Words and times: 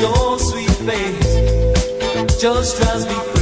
your 0.00 0.38
sweet 0.38 0.70
face 0.86 2.40
just 2.40 2.76
drives 2.76 3.06
me 3.06 3.14
crazy. 3.14 3.37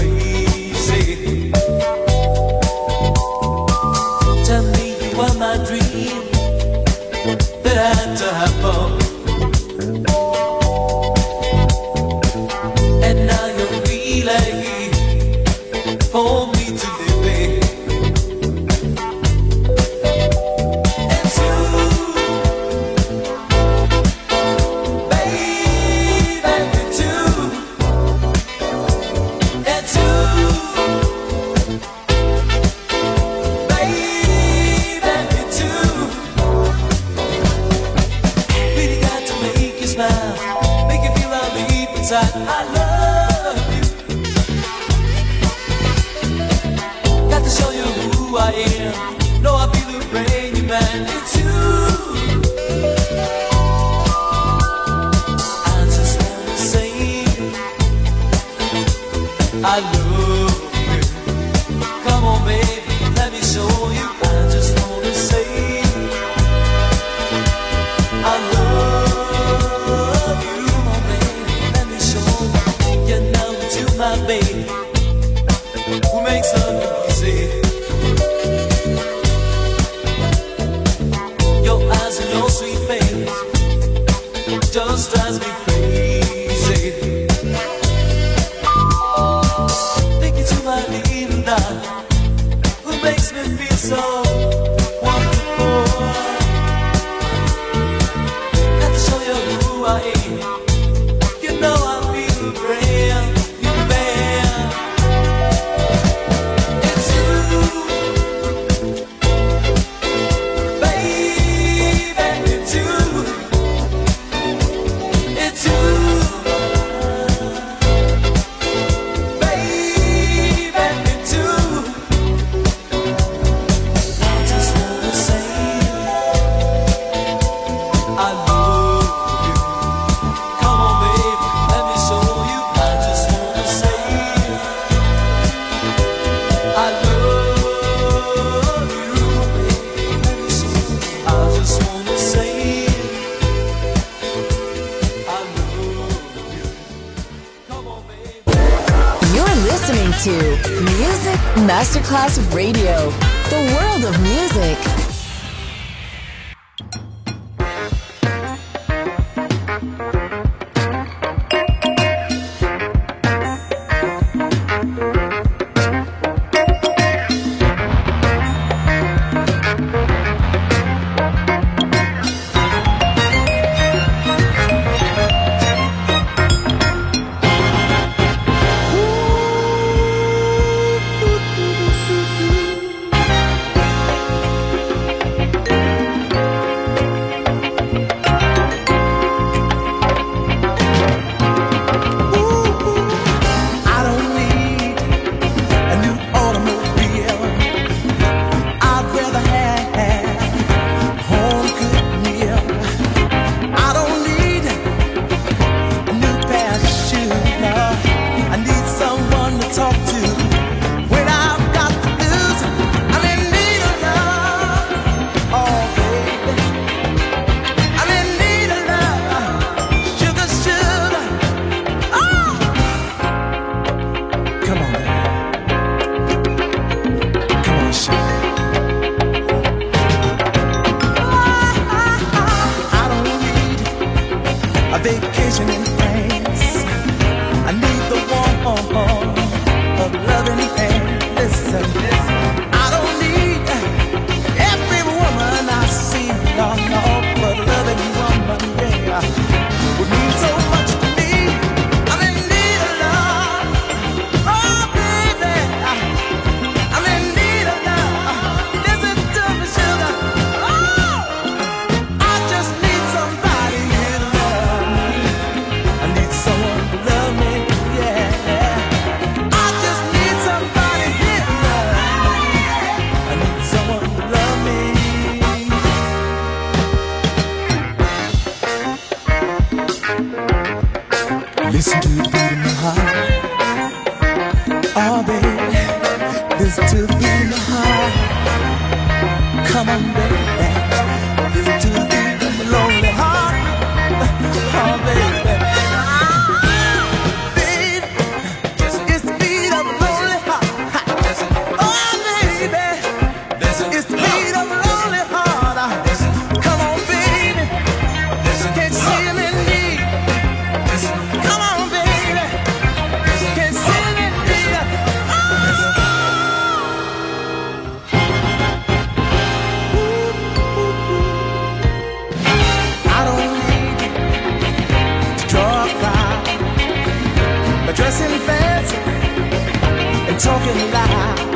And 330.69 330.93
talking 330.93 331.56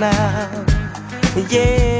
now. 0.00 0.64
Yeah. 1.50 1.99